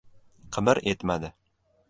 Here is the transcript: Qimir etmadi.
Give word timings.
Qimir 0.57 0.81
etmadi. 0.95 1.31